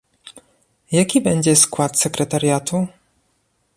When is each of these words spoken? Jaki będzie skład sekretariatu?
Jaki 0.91 1.21
będzie 1.21 1.55
skład 1.55 1.99
sekretariatu? 1.99 2.87